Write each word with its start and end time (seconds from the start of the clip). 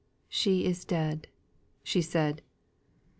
"She 0.29 0.65
is 0.65 0.83
dead!" 0.83 1.27
she 1.83 2.01
said. 2.01 2.41